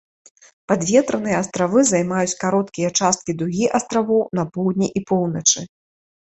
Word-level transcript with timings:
Падветраныя 0.71 1.37
астравы 1.41 1.83
займаюць 1.91 2.39
кароткія 2.45 2.89
часткі 2.99 3.31
дугі 3.43 3.71
астравоў 3.81 4.21
на 4.41 4.49
поўдні 4.59 4.93
і 4.97 5.07
поўначы. 5.15 5.59